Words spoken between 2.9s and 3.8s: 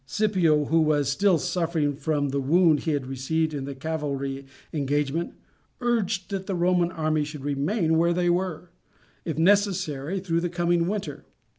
had received in the